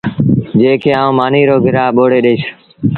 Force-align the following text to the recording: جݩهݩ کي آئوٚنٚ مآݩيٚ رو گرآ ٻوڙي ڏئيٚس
جݩهݩ 0.57 0.79
کي 0.81 0.89
آئوٚنٚ 1.01 1.17
مآݩيٚ 1.17 1.47
رو 1.49 1.55
گرآ 1.65 1.85
ٻوڙي 1.95 2.19
ڏئيٚس 2.25 2.43